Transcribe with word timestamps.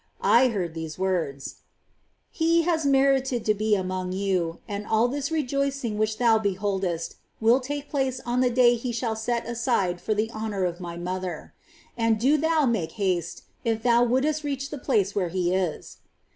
I 0.23 0.47
heard 0.47 0.73
these 0.73 0.97
words:" 0.97 1.57
He 2.31 2.63
has 2.63 2.87
merited 2.87 3.45
to 3.45 3.53
be 3.53 3.75
among 3.75 4.13
you, 4.13 4.57
and 4.67 4.87
all 4.87 5.07
this 5.07 5.29
rejoicing 5.29 5.95
which 5.99 6.17
thou 6.17 6.39
beholdest 6.39 7.17
will 7.39 7.59
take 7.59 7.87
place 7.87 8.19
on 8.25 8.41
the 8.41 8.49
day 8.49 8.73
he 8.73 8.91
shall 8.91 9.15
set 9.15 9.45
aside 9.45 10.01
for 10.01 10.15
the 10.15 10.31
honour 10.31 10.65
of 10.65 10.79
My 10.79 10.97
Mother 10.97 11.53
;^ 10.97 11.53
and 11.95 12.19
do 12.19 12.35
thou 12.35 12.65
make 12.65 12.93
haste, 12.93 13.43
if 13.63 13.83
thou 13.83 14.03
wouldst 14.03 14.43
reach 14.43 14.71
the 14.71 14.79
place 14.79 15.13
where 15.13 15.29
he 15.29 15.53
is." 15.53 15.97